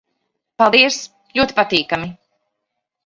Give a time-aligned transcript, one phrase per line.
[0.61, 0.97] Paldies.
[1.41, 2.11] Ļoti patīkami...